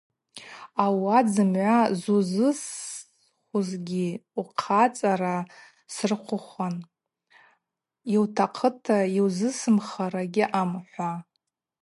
[0.83, 4.05] Ауат зымгӏва зузысхузгьи
[4.39, 5.35] ухъацӏара
[5.93, 6.75] сырхъвыхуан,
[8.13, 11.11] йутахъыта йузысымхара гьаъам– хӏва.